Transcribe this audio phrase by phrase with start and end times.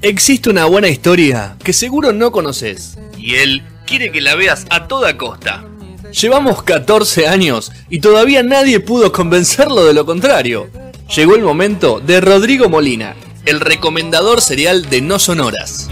[0.00, 4.86] Existe una buena historia que seguro no conoces y él quiere que la veas a
[4.86, 5.64] toda costa.
[6.12, 10.68] Llevamos 14 años y todavía nadie pudo convencerlo de lo contrario.
[11.16, 15.90] Llegó el momento de Rodrigo Molina, el recomendador serial de No Sonoras.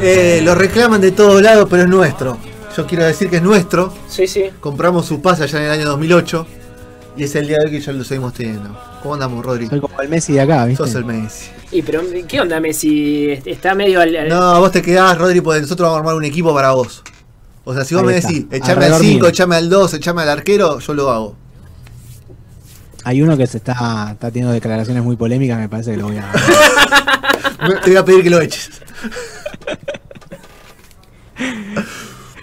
[0.00, 2.38] Eh, lo reclaman de todos lados, pero es nuestro.
[2.76, 3.92] Yo quiero decir que es nuestro.
[4.08, 4.44] Sí, sí.
[4.60, 6.46] Compramos su pase allá en el año 2008
[7.16, 8.76] y es el día de hoy que ya lo seguimos teniendo.
[9.02, 9.66] ¿Cómo andamos, Rodri?
[9.68, 10.84] Soy como el Messi de acá, ¿viste?
[10.84, 11.50] Sos el Messi.
[11.72, 13.30] Y pero, ¿qué onda Messi?
[13.46, 14.14] Está medio al...
[14.14, 17.02] al- No, vos te quedás, Rodri, porque nosotros vamos a armar un equipo para vos.
[17.64, 18.28] O sea, si vos Ahí me está.
[18.28, 19.28] decís, echame al Alrededor 5, mío.
[19.28, 21.36] echame al 2, echame al arquero, yo lo hago.
[23.04, 26.18] Hay uno que se está, está teniendo declaraciones muy polémicas, me parece que lo voy
[26.18, 26.30] a.
[27.84, 28.70] Te voy a pedir que lo eches.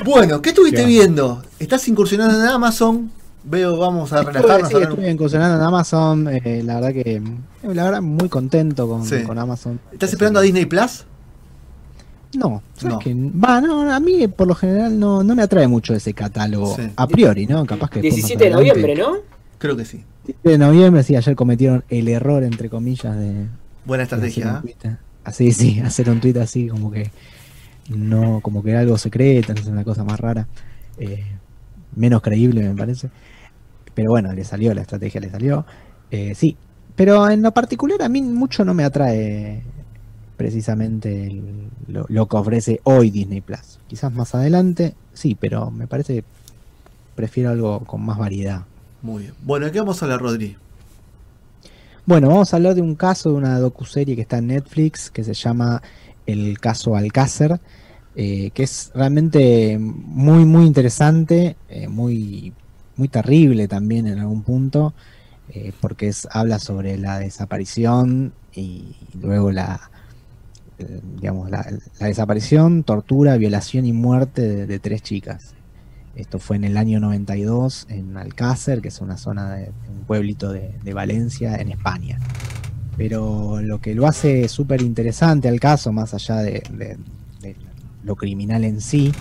[0.04, 1.44] bueno, ¿qué estuviste Qué viendo?
[1.60, 3.12] ¿Estás incursionando en Amazon?
[3.46, 4.70] Veo, vamos a Estuve, relajarnos.
[4.70, 7.16] sí, a estuve incursionando en Amazon, eh, la verdad que.
[7.16, 7.22] eh,
[7.74, 9.24] La verdad, muy contento con, Sí.
[9.24, 9.80] con Amazon.
[9.92, 11.06] ¿Estás esperando a Disney Plus?
[12.36, 12.64] No.
[13.44, 16.76] Va, no, a mí por lo general no, no me atrae mucho ese catálogo.
[16.76, 16.82] Sí.
[16.96, 17.66] A priori, ¿no?
[17.66, 18.02] Capaz que.
[18.02, 19.18] después más 17 de adelante- noviembre, ¿no?
[19.60, 20.04] Creo que sí.
[20.26, 23.46] 17 de noviembre, sí, ayer cometieron el error, entre comillas, de.
[23.86, 24.62] Buena de hacer estrategia.
[24.64, 24.98] un ¿eh?
[25.26, 27.12] Así, sí, hacer un tweet así, como que.
[27.90, 30.48] No, como que era algo secreto, es una cosa más rara.
[30.98, 31.24] eh,
[31.96, 33.10] menos creíble, me parece.
[33.94, 35.66] Pero bueno, le salió, la estrategia le salió.
[36.12, 36.56] Eh, sí,
[36.96, 39.64] pero en lo particular a mí mucho no me atrae
[40.38, 43.80] precisamente el- lo, lo que ofrece hoy Disney Plus.
[43.88, 46.24] Quizás más adelante, sí, pero me parece que
[47.16, 48.64] prefiero algo con más variedad.
[49.02, 49.34] Muy bien.
[49.44, 50.56] Bueno, ¿de qué vamos a hablar, Rodri?
[52.06, 55.24] Bueno, vamos a hablar de un caso de una docuserie que está en Netflix que
[55.24, 55.82] se llama
[56.26, 57.60] El caso Alcácer,
[58.16, 62.54] eh, que es realmente muy, muy interesante, eh, muy,
[62.96, 64.94] muy terrible también en algún punto,
[65.50, 69.90] eh, porque es, habla sobre la desaparición y luego la,
[71.16, 71.66] digamos, la,
[72.00, 75.56] la desaparición, tortura, violación y muerte de, tres chicas.
[76.16, 80.52] Esto fue en el año 92 en Alcácer, que es una zona de un pueblito
[80.52, 82.20] de Valencia, en España.
[82.98, 86.98] Pero lo que lo hace súper interesante al caso, más allá de,
[88.04, 89.12] lo criminal en sí,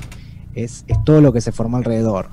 [0.55, 2.29] es, es todo lo que se formó alrededor.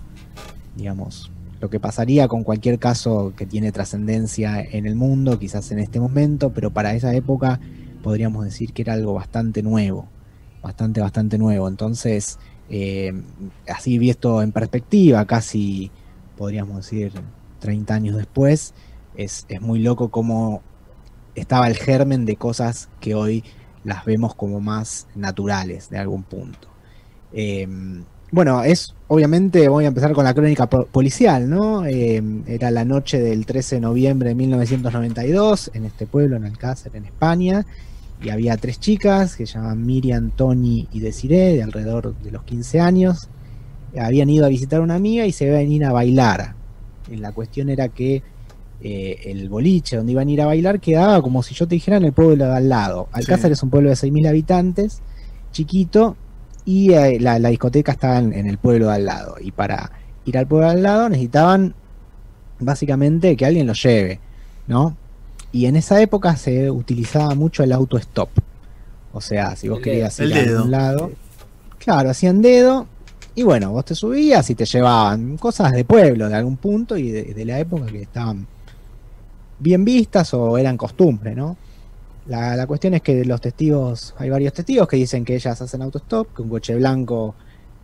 [0.76, 5.80] Digamos, lo que pasaría con cualquier caso que tiene trascendencia en el mundo, quizás en
[5.80, 7.60] este momento, pero para esa época
[8.02, 10.08] podríamos decir que era algo bastante nuevo,
[10.62, 11.68] bastante, bastante nuevo.
[11.68, 12.40] Entonces,
[12.70, 13.12] eh,
[13.68, 15.92] así visto en perspectiva, casi
[16.38, 17.12] podríamos decir
[17.60, 18.74] 30 años después,
[19.16, 20.62] es, es muy loco cómo
[21.40, 23.44] estaba el germen de cosas que hoy
[23.84, 26.68] las vemos como más naturales de algún punto.
[27.34, 27.68] Eh,
[28.32, 31.86] bueno, es obviamente, voy a empezar con la crónica po- policial, ¿no?
[31.86, 36.96] Eh, era la noche del 13 de noviembre de 1992 en este pueblo, en Alcácer,
[36.96, 37.66] en España,
[38.22, 42.44] y había tres chicas que se llaman Miriam, Tony y Desiree, de alrededor de los
[42.44, 43.30] 15 años.
[43.98, 46.54] Habían ido a visitar a una amiga y se iban a ir a bailar.
[47.10, 48.22] La cuestión era que
[48.82, 51.98] eh, el boliche donde iban a ir a bailar quedaba como si yo te dijera
[51.98, 53.10] en el pueblo de al lado.
[53.12, 53.54] Alcácer Sí.
[53.54, 55.02] es un pueblo de 6.000 habitantes,
[55.52, 56.16] chiquito,
[56.66, 59.36] y eh, la, la discoteca estaba en, en el pueblo de al lado.
[59.42, 59.92] Y para
[60.26, 61.74] ir al pueblo de al lado necesitaban
[62.60, 64.20] básicamente que alguien los lleve,
[64.68, 64.96] ¿no?
[65.52, 68.30] Y en esa época se utilizaba mucho el auto stop.
[69.14, 71.12] O sea, si vos El querías ir a algún lado,
[71.80, 72.88] claro, hacían dedo
[73.34, 77.10] y bueno, vos te subías y te llevaban cosas de pueblo, de algún punto y
[77.10, 78.46] de, de la época que estaban
[79.60, 81.58] bien vistas o eran costumbre, ¿no?
[82.28, 85.82] La, la cuestión es que los testigos, hay varios testigos que dicen que ellas hacen
[85.82, 87.36] autostop, que un coche blanco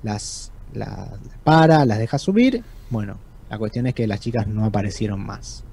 [0.03, 1.09] las, las
[1.43, 2.63] para, las deja subir.
[2.89, 3.17] Bueno,
[3.49, 5.63] la cuestión es que las chicas no aparecieron más.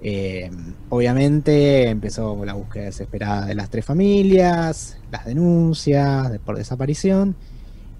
[0.00, 0.50] Eh,
[0.90, 7.34] obviamente empezó la búsqueda desesperada de las tres familias, las denuncias de- por desaparición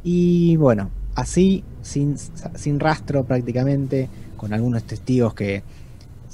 [0.05, 2.17] y bueno, así, sin,
[2.55, 5.65] sin rastro prácticamente, con algunos testigos que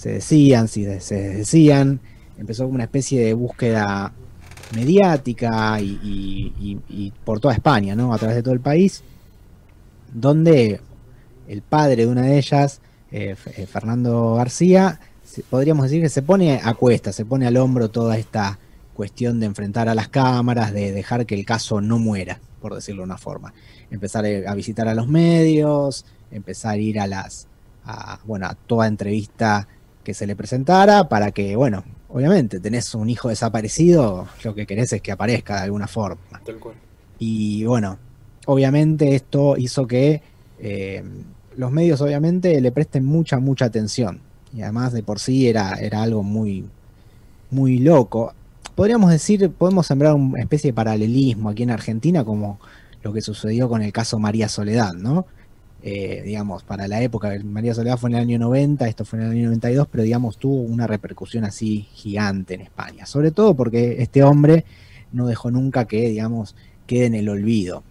[0.05, 1.99] se decían, si de- se decían,
[2.37, 4.13] empezó como una especie de búsqueda
[4.75, 8.13] mediática y, por toda España, ¿no?
[8.13, 9.03] A través de todo el país,
[10.13, 10.79] donde
[11.49, 16.21] el padre de una de ellas, eh, eh, Fernando García, se- podríamos decir que se
[16.21, 18.59] pone a cuesta, se pone al hombro toda esta
[18.93, 23.01] cuestión de enfrentar a las cámaras, de dejar que el caso no muera, por decirlo
[23.01, 23.55] de una forma.
[23.91, 27.47] Empezar eh, a visitar a los medios, empezar a ir a las,
[27.87, 29.67] a, bueno, a toda entrevista
[30.05, 34.93] que se le presentara para que, bueno, obviamente tenés un hijo desaparecido, lo que querés
[34.93, 36.41] es que aparezca de alguna forma.
[36.45, 36.77] Tal cual.
[37.19, 37.99] Y bueno,
[38.47, 40.23] obviamente esto hizo que
[40.61, 41.03] eh,
[41.57, 44.21] los medios obviamente le presten mucha, mucha atención.
[44.53, 46.65] Y además de por sí era, era algo muy,
[47.51, 48.33] muy loco.
[48.75, 52.61] Podríamos decir, podemos sembrar una especie de paralelismo aquí en Argentina como
[53.03, 55.27] lo que sucedió con el caso María Soledad, ¿no?
[55.87, 59.27] Eh, digamos, para la época, María Soledad fue en el año 90, esto fue en
[59.27, 64.01] el año 92, pero digamos tuvo una repercusión así gigante en España, sobre todo porque
[64.01, 64.65] este hombre
[65.13, 67.83] no dejó nunca que, digamos, quede en el olvido.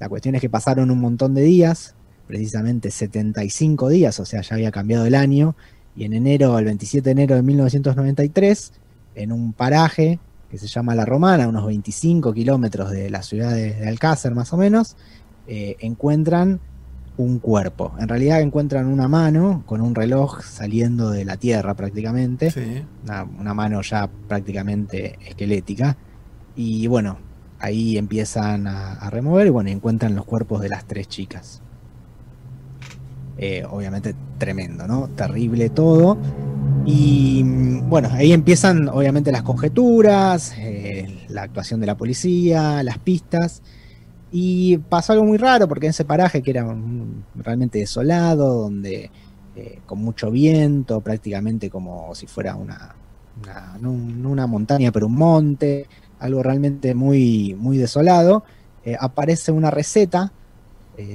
[0.00, 1.94] La cuestión es que pasaron un montón de días,
[2.26, 5.56] precisamente 75 días, o sea, ya había cambiado el año,
[5.94, 8.72] y en enero, el 27 de enero de 1993,
[9.14, 13.86] en un paraje que se llama La Romana, unos 25 kilómetros de la ciudad de,
[13.86, 14.96] Alcácer más o menos,
[15.46, 16.60] eh, encuentran
[17.18, 17.94] un cuerpo.
[17.98, 22.52] En realidad encuentran una mano con un reloj saliendo de la tierra prácticamente,
[23.04, 25.96] una, mano ya prácticamente esquelética.
[26.54, 27.18] Y bueno,
[27.58, 31.62] ahí empiezan a, remover y bueno, encuentran los cuerpos de las tres chicas.
[33.38, 35.08] Eh, obviamente tremendo, ¿no?
[35.08, 36.18] Terrible todo.
[36.84, 37.42] Y
[37.88, 43.62] bueno, ahí empiezan obviamente las conjeturas, eh, la actuación de la policía, las pistas.
[44.38, 46.76] Y pasó algo muy raro porque en ese paraje que era
[47.36, 49.10] realmente desolado, donde
[49.56, 52.94] eh, con mucho viento, prácticamente como si fuera una,
[53.80, 55.86] no una montaña, pero un monte,
[56.18, 58.44] algo realmente muy, muy desolado,
[58.84, 60.34] eh, aparece una receta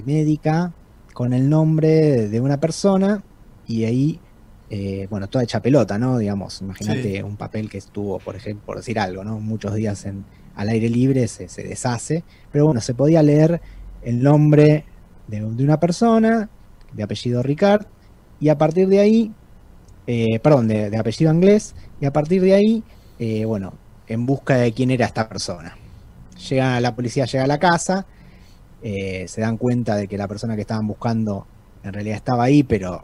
[0.03, 0.73] médica
[1.13, 3.23] con el nombre de una persona
[3.67, 4.19] y ahí,
[4.73, 6.17] eh, bueno, toda hecha pelota, ¿no?
[6.17, 9.37] Digamos, imagínate un papel que estuvo, por ejemplo, por decir algo, ¿no?
[9.37, 10.23] Muchos días en,
[10.55, 12.23] al aire libre se, deshace,
[12.53, 13.59] pero bueno, se podía leer
[14.01, 14.85] el nombre
[15.27, 16.49] de, una persona,
[16.93, 17.85] de apellido Ricard,
[18.39, 19.33] y a partir de ahí,
[20.07, 22.83] eh, perdón, de, apellido inglés, y a partir de ahí,
[23.19, 23.73] eh, bueno,
[24.07, 25.75] en busca de quién era esta persona.
[26.49, 28.05] Llega la policía, llega a la casa,
[28.81, 31.45] eh, se dan cuenta de que la persona que estaban buscando
[31.83, 33.03] en realidad estaba ahí, pero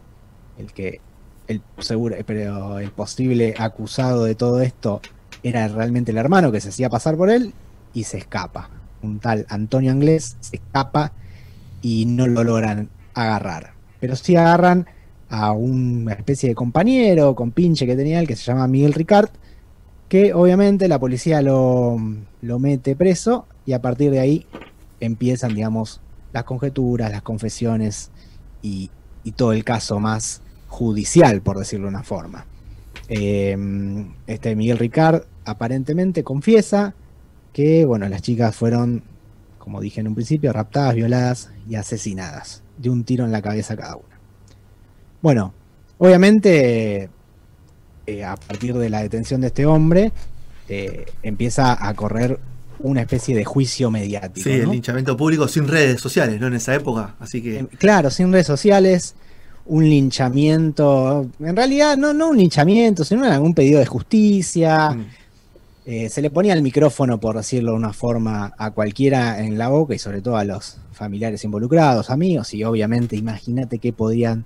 [0.58, 1.02] el que
[1.48, 5.02] el seguro, pero el posible acusado de todo esto
[5.44, 7.54] era realmente el hermano que se hacía pasar por él
[7.94, 8.70] y se escapa.
[9.02, 11.14] Un tal Antonio Anglés se escapa
[11.82, 13.74] y no lo logran agarrar.
[14.00, 14.88] Pero sí agarran
[15.30, 19.30] a una especie de compañero con pinche que tenía él que se llama Miguel Ricard,
[20.10, 21.98] que obviamente la policía lo,
[22.42, 24.46] lo mete preso y a partir de ahí
[25.00, 26.02] empiezan, digamos,
[26.34, 28.12] las conjeturas, las confesiones
[28.62, 28.92] y,
[29.36, 32.46] todo el caso más judicial, por decirlo de una forma.
[33.10, 36.94] Em, este Miguel Ricard aparentemente confiesa
[37.54, 39.04] que, bueno, las chicas fueron,
[39.58, 43.76] como dije en un principio, raptadas, violadas y asesinadas, de un tiro en la cabeza
[43.76, 44.20] cada una.
[45.22, 45.54] Bueno,
[45.98, 47.10] obviamente,
[48.06, 50.12] eh, a partir de la detención de este hombre,
[50.70, 52.40] eh, empieza a correr
[52.80, 54.44] una especie de juicio mediático.
[54.44, 56.48] Sí, el linchamiento público sin redes sociales, ¿no?
[56.48, 57.60] En esa época, así que...
[57.60, 59.16] Em, claro, sin redes sociales,
[59.68, 64.92] un linchamiento, en realidad no, no un linchamiento, sino algún pedido de justicia.
[64.92, 65.06] Mm.
[65.86, 69.70] Eh, se le ponía el micrófono, por decirlo de una forma, a cualquiera en la
[69.70, 74.46] boca y sobre todo a los familiares involucrados, amigos, y obviamente imagínate qué podían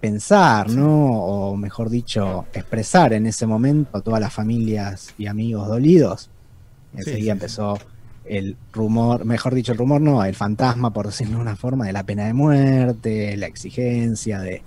[0.00, 1.10] pensar, ¿no?
[1.10, 6.30] O mejor dicho, expresar en ese momento a todas las familias y amigos dolidos.
[6.94, 7.78] Enseguida empezó
[8.28, 11.92] el rumor, mejor dicho, el rumor no, el fantasma, por decirlo de una forma, de
[11.92, 14.62] la pena de muerte, la exigencia de,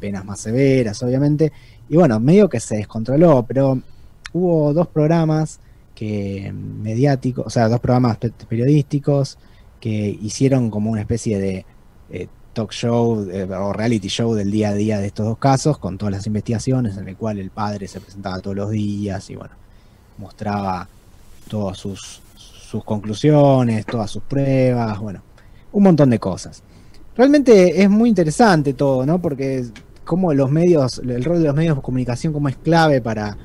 [0.00, 1.52] penas más severas, obviamente.
[1.88, 3.80] Y bueno, medio que se descontroló, pero
[4.32, 5.60] hubo dos programas
[5.94, 9.38] que mediáticos, o sea, dos programas periodísticos
[9.80, 11.66] que hicieron como una especie de
[12.10, 15.78] eh, talk show eh, o reality show del día a día de estos dos casos,
[15.78, 19.36] con todas las investigaciones, en el cual el padre se presentaba todos los días y
[19.36, 19.54] bueno,
[20.18, 20.88] mostraba
[21.48, 25.22] todas sus, sus conclusiones, todas sus pruebas, bueno,
[25.72, 26.62] un montón de cosas.
[27.16, 29.20] Realmente es muy interesante todo, ¿no?
[29.20, 29.64] Porque
[30.04, 33.36] como los medios, el rol de los medios de comunicación como es clave para,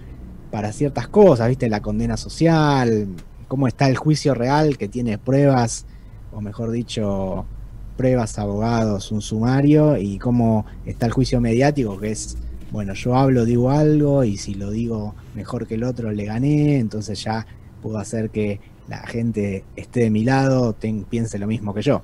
[0.51, 1.69] para ciertas cosas, ¿viste?
[1.69, 3.07] La condena social,
[3.47, 5.85] cómo está el juicio real que tiene pruebas,
[6.31, 7.45] o mejor dicho,
[7.97, 12.37] pruebas, abogados, un sumario, y cómo está el juicio mediático, que es,
[12.71, 16.79] bueno, yo hablo, digo algo, y si lo digo mejor que el otro, le gané,
[16.79, 17.45] entonces ya
[17.81, 20.75] puedo hacer que la gente esté de mi lado,
[21.09, 22.01] piense lo mismo que yo.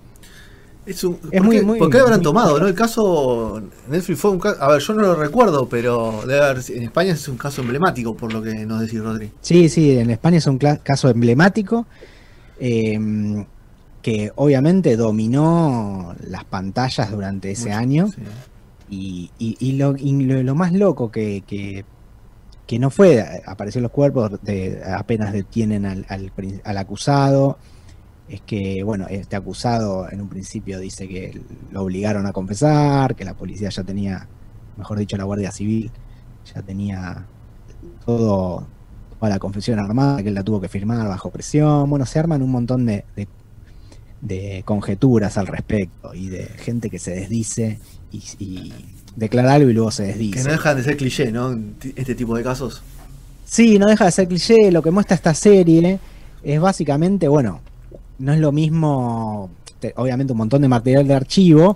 [0.86, 2.58] Es, un, ¿por, muy, qué, ¿por qué habrán tomado?
[2.58, 2.66] ¿no?
[2.66, 7.12] El caso Netflix fue un caso, a ver, yo no lo recuerdo, pero en España
[7.12, 9.30] es un caso emblemático, por lo que nos decís, Rodri.
[9.42, 11.86] Sí, sí, en España es un caso emblemático
[12.58, 13.46] em,
[14.02, 18.10] que obviamente dominó las pantallas durante ese año.
[18.90, 19.30] Y,
[19.74, 21.84] lo, más loco que, que
[22.68, 24.30] que no fue, apareció los cuerpos,
[24.86, 27.58] apenas detienen al, al, acusado,
[28.28, 33.24] es que, bueno, este acusado en un principio dice que lo obligaron a confesar, que
[33.24, 34.28] la policía ya tenía,
[34.76, 35.92] mejor dicho, la Guardia Civil
[36.54, 37.26] ya tenía
[38.06, 38.68] todo,
[39.18, 41.90] toda la confesión armada, que él la tuvo que firmar bajo presión.
[41.90, 43.06] Bueno, se arman un montón de,
[44.22, 47.80] de, conjeturas al respecto y de gente que se desdice
[48.12, 48.74] y,
[49.18, 50.40] declara algo y luego se desdice.
[50.40, 51.60] Que no dejan de ser cliché, ¿no?
[51.96, 52.82] Este tipo de casos.
[53.46, 54.72] Sí, no deja de ser cliché.
[54.72, 56.00] Lo que muestra esta serie
[56.44, 57.60] es básicamente, bueno,
[58.20, 59.50] no es lo mismo,
[59.96, 61.74] obviamente un montón de material de archivo,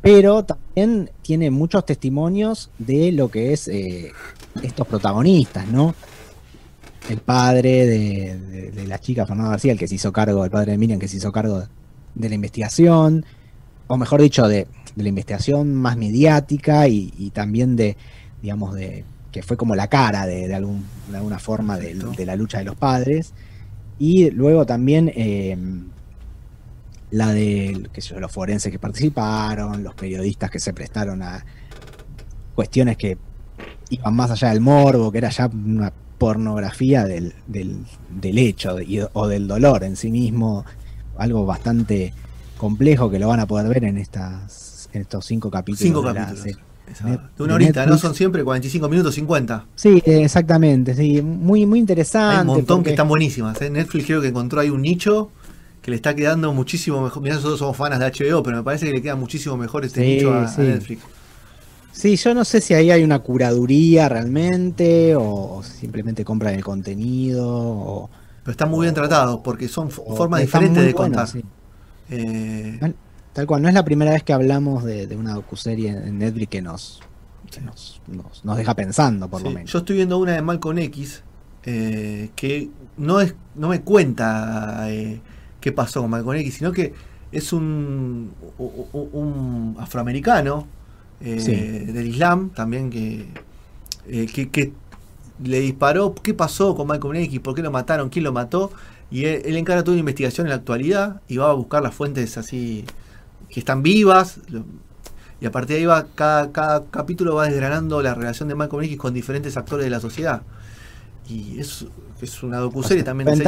[0.00, 4.12] pero también tiene muchos testimonios de lo que es eh,
[4.62, 5.94] estos protagonistas, ¿no?
[7.08, 10.78] El padre de, la chica Fernando García, el que se hizo cargo, el padre de
[10.78, 11.62] Miriam, que se hizo cargo
[12.14, 13.24] de, la investigación,
[13.88, 14.66] o mejor dicho, de,
[14.96, 17.96] la investigación más mediática y, también de,
[18.40, 22.58] digamos, de que fue como la cara de, algún, de alguna forma de, la lucha
[22.58, 23.34] de los padres.
[23.98, 25.56] Y luego también eh,
[27.10, 27.88] la de
[28.18, 31.44] los forenses que participaron, los periodistas que se prestaron a
[32.54, 33.18] cuestiones que
[33.90, 38.76] iban más allá del morbo, que era ya una pornografía del, del, hecho
[39.12, 40.64] o del dolor en sí mismo,
[41.18, 42.14] algo bastante
[42.56, 45.80] complejo que lo van a poder ver en estas en estos cinco capítulos.
[45.80, 46.44] Cinco capítulos.
[46.44, 46.56] De,
[47.42, 47.98] una horita, ¿no?
[47.98, 49.66] Son siempre 45 minutos, 50.
[49.74, 52.36] Sí, exactamente, sí, muy, muy interesante.
[52.36, 53.60] Hay un montón que están buenísimas.
[53.60, 53.70] ¿eh?
[53.70, 55.30] Netflix creo que encontró ahí un nicho
[55.82, 57.22] que le está quedando muchísimo mejor.
[57.22, 60.00] Mirá, nosotros somos fanas de HBO, pero me parece que le queda muchísimo mejor este
[60.00, 61.02] nicho a, Netflix.
[61.92, 68.10] Sí, yo no sé si ahí hay una curaduría realmente o simplemente compran el contenido.
[68.42, 71.28] pero están muy bien tratados porque son formas diferentes de contar.
[72.10, 72.94] Eh,
[73.36, 76.62] Tal cual, no es la primera vez que hablamos de, una docuserie en Netflix que
[76.62, 77.02] nos,
[78.42, 79.70] nos, deja pensando, por lo menos.
[79.70, 81.22] Yo estoy viendo una de Malcolm X
[81.64, 85.20] eh, que no, es, no me cuenta eh,
[85.60, 86.94] qué pasó con Malcolm X, sino que
[87.30, 90.66] es un, un, afroamericano
[91.20, 93.28] del Islam también que,
[94.06, 94.72] que, que,
[95.44, 98.72] le disparó qué pasó con Malcolm X, por qué lo mataron, quién lo mató.
[99.10, 101.94] Y él, él encara toda una investigación en la actualidad y va a buscar las
[101.94, 102.84] fuentes así
[103.48, 104.40] que están vivas.
[105.40, 108.82] Y a partir de ahí va, cada, cada capítulo va desgranando la relación de Malcolm
[108.84, 110.42] X con diferentes actores de la sociedad.
[111.28, 111.86] Y es,
[112.22, 113.44] es una docuserie también de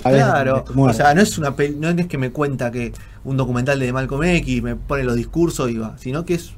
[0.00, 0.64] Claro.
[0.76, 2.92] O sea, no es una no es que me cuenta que
[3.24, 6.52] un documental de Malcolm X me pone los discursos y va, sino que es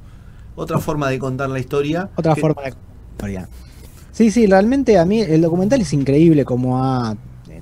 [0.55, 2.11] otra forma de contar la historia.
[2.17, 3.49] Otra forma de contar la historia.
[4.13, 7.17] Sí, sí, realmente a mí el documental es increíble como ha,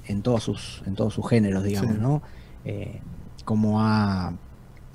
[0.08, 2.22] en, todos sus, en todos sus géneros, digamos, ¿no?
[2.64, 3.00] Eh,
[3.44, 4.32] como ha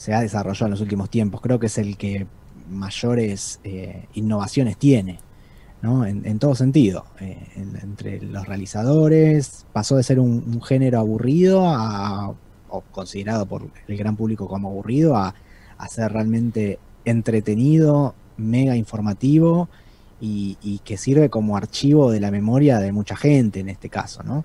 [0.04, 1.40] se ha desarrollado en los últimos tiempos.
[1.40, 2.28] Creo que es el que
[2.70, 5.20] mayores eh, innovaciones tiene,
[5.82, 6.06] ¿no?
[6.06, 7.06] En, todo sentido.
[7.22, 12.34] Eh, entre los realizadores, pasó de ser un, género aburrido a,
[12.68, 15.34] o considerado por el gran público como aburrido a,
[15.88, 19.70] ser realmente entretenido, mega informativo
[20.20, 24.44] y, que sirve como archivo de la memoria de mucha gente en este caso, ¿no?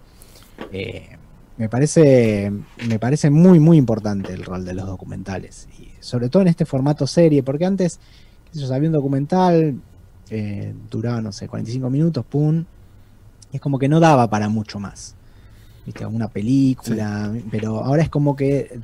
[0.73, 1.17] Eh,
[1.57, 2.53] me parece,
[2.87, 5.69] me parece muy, muy importante el rol de los documentales.
[5.79, 7.99] Y sobre todo en este formato serie, porque antes,
[8.53, 9.81] qué sé había un documental,
[10.31, 12.65] eh, duraba, no sé, 45 minutos, pum,
[13.51, 15.15] y es como que no daba para mucho más.
[15.85, 16.05] ¿Viste?
[16.05, 18.79] Una película, pero ahora es como que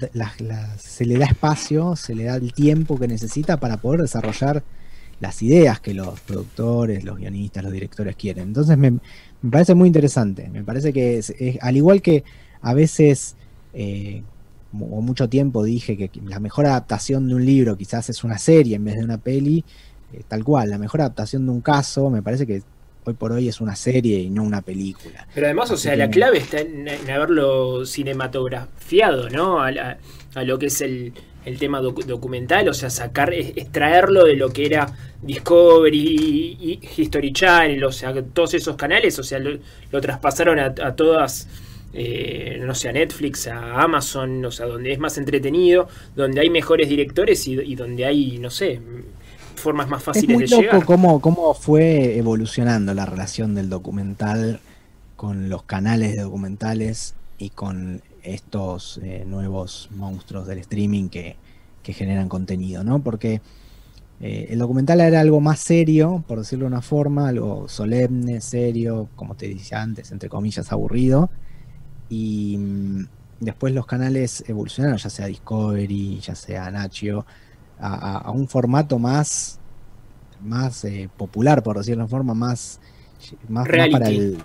[0.79, 4.65] se le da espacio, se le da el tiempo que necesita para poder desarrollar
[5.25, 8.49] las ideas que los productores, los guionistas, los directores quieren.
[8.49, 8.99] Entonces me,
[9.51, 10.51] parece muy interesante.
[10.51, 12.25] Me parece que es, al igual que
[12.61, 13.35] a veces,
[13.73, 14.23] eh,
[14.79, 18.77] o mucho tiempo dije que la mejor adaptación de un libro quizás es una serie
[18.77, 19.65] en vez de una peli,
[20.13, 22.63] eh, tal cual, la mejor adaptación de un caso me parece que
[23.05, 25.27] hoy por hoy es una serie y no una película.
[25.35, 29.63] Pero además, o sea, la clave está en, haberlo cinematografiado, ¿no?
[29.63, 29.97] A,
[30.45, 31.15] lo que es el,
[31.59, 37.93] tema documental, o sea, sacar, extraerlo de lo que era Discovery y, History Channel, o
[37.93, 41.47] sea, todos esos canales, o sea, lo, traspasaron a todas
[41.97, 46.51] eh, no sé, a Netflix, a Amazon, o sea, donde es más entretenido, donde hay
[46.51, 48.81] mejores directores y, donde hay, no sé,
[49.55, 54.59] formas más fáciles es muy de loco Cómo, cómo fue evolucionando la relación del documental
[55.15, 61.37] con los canales de documentales y con estos eh, nuevos monstruos del streaming que,
[61.83, 63.03] generan contenido, ¿no?
[63.03, 63.43] Porque
[64.21, 69.09] eh, el documental era algo más serio, por decirlo de una forma, algo solemne, serio,
[69.17, 71.29] como te decía antes, entre comillas, aburrido
[72.09, 73.07] y mm,
[73.41, 77.27] después los canales evolucionaron, ya sea Discovery, ya sea Nacho,
[77.79, 79.59] a, un formato más,
[80.43, 82.81] más eh, popular, por decirlo de una forma, más,
[83.49, 84.43] más, para el.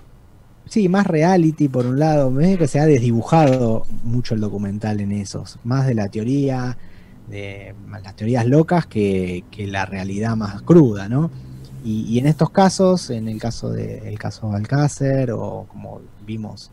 [0.70, 5.12] Sí, más reality por un lado, me que se ha desdibujado mucho el documental en
[5.12, 6.78] esos, más de la teoría,
[7.28, 11.30] de las teorías locas que, la realidad más cruda, ¿no?
[11.84, 16.70] Y, en estos casos, en el caso de caso Alcácer, o como vimos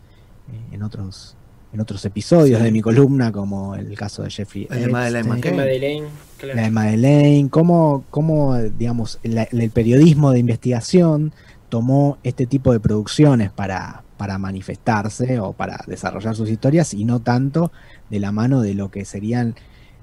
[0.52, 1.36] eh, en otros
[1.74, 6.08] en otros episodios de mi columna, como el caso de Jeffrey el de la Madeleine,
[6.42, 11.34] la de Madeleine, cómo, cómo digamos, el periodismo de investigación
[11.70, 17.20] tomó este tipo de producciones para, para manifestarse o para desarrollar sus historias y no
[17.20, 17.72] tanto
[18.10, 19.56] de la mano de lo que serían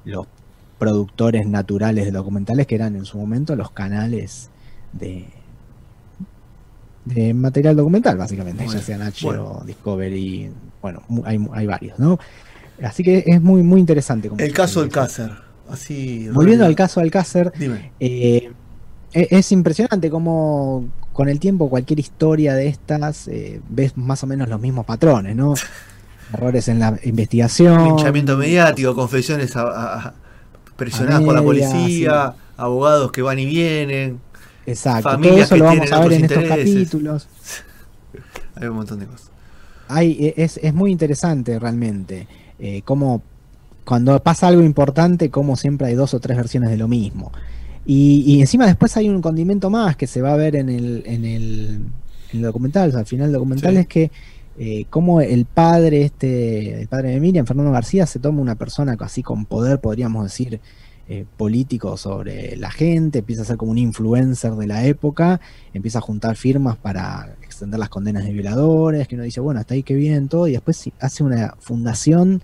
[0.04, 0.26] los
[0.78, 4.50] productores naturales de documentales que eran en su momento los canales
[4.92, 5.26] de,
[7.04, 10.50] de material documental, básicamente, ya sea Nacho, Discovery,
[10.82, 12.18] bueno, hay, hay, varios, ¿no?
[12.82, 14.30] Así que es muy, muy interesante.
[14.36, 15.30] el caso Alcácer,
[15.70, 16.28] así.
[16.30, 17.52] Volviendo al caso Alcácer,
[18.00, 18.52] eh,
[19.12, 24.26] e, es impresionante cómo con el tiempo cualquier historia de estas eh, ves más o
[24.26, 25.54] menos los mismos patrones, ¿no?
[26.34, 27.84] Errores en la investigación.
[27.84, 29.54] Linchamiento mediático, confesiones
[30.76, 34.20] presionadas por la policía, abogados que van y vienen.
[34.66, 37.28] Exacto, todo eso lo vamos a ver en estos capítulos.
[38.56, 39.30] Hay un montón de cosas.
[39.88, 42.26] Hay, es, es muy interesante realmente
[42.58, 43.22] eh, cómo
[43.84, 47.32] cuando pasa algo importante, como siempre hay dos o tres versiones de lo mismo.
[47.86, 51.24] Y, encima después hay un condimento más que se va a ver en el, en
[51.24, 54.10] el, documental, al final del documental es que
[54.58, 58.96] eh, como el padre, este, el padre de Miriam, Fernando García, se toma una persona
[59.00, 60.60] así con poder, podríamos decir,
[61.06, 65.38] eh, político sobre la gente, empieza a ser como un influencer de la época,
[65.74, 69.74] empieza a juntar firmas para extender las condenas de violadores, que uno dice, bueno, hasta
[69.74, 72.42] ahí que bien, todo, y después hace una fundación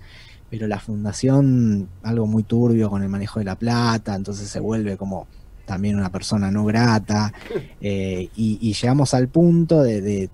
[0.51, 4.97] pero la fundación, algo muy turbio con el manejo de la plata, entonces se vuelve
[4.97, 5.25] como
[5.65, 7.31] también una persona no grata,
[7.81, 10.29] eh, y, llegamos al punto de,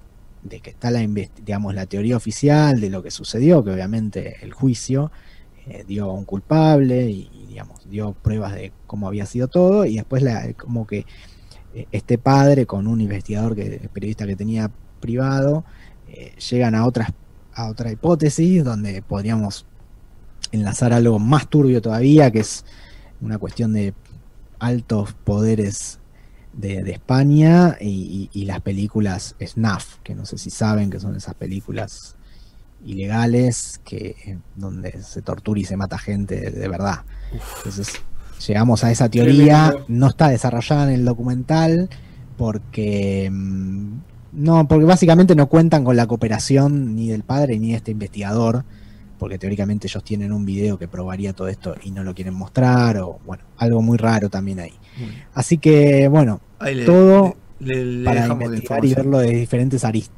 [0.49, 5.11] que está la, digamos, la teoría oficial de lo que sucedió, que obviamente el juicio
[5.67, 9.97] eh, dio a un culpable y, digamos, dio pruebas de cómo había sido todo, y
[9.97, 11.05] después la, como que
[11.75, 15.63] eh, este padre con un investigador, que, periodista que tenía privado,
[16.49, 17.11] llegan a otras
[17.57, 19.65] a otra hipótesis donde podríamos
[20.51, 22.65] enlazar algo más turbio todavía, que es
[23.21, 23.93] una cuestión de
[24.59, 25.99] altos poderes
[26.53, 32.15] de, España y, las películas SNAF, que no sé si saben que son esas películas
[32.85, 37.01] ilegales que donde se tortura y se mata gente de, verdad.
[37.57, 37.93] Entonces
[38.45, 41.89] llegamos a esa teoría, no está desarrollada en el documental
[42.37, 43.97] porque mm,
[44.33, 48.65] no, porque básicamente no cuentan con la cooperación ni del padre ni de este investigador
[49.17, 52.97] porque teóricamente ellos tienen un video que probaría todo esto y no lo quieren mostrar,
[52.97, 54.73] o bueno, algo muy raro también ahí.
[55.33, 56.41] Así que, bueno,
[56.85, 57.35] todo
[58.03, 60.15] para investigar y verlo de diferentes aristas.